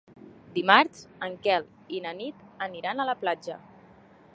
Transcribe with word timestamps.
Dimarts 0.55 1.03
en 1.29 1.37
Quel 1.45 1.69
i 1.99 2.03
na 2.07 2.15
Nit 2.23 2.43
aniran 2.71 3.05
a 3.05 3.09
la 3.13 3.21
platja. 3.23 3.61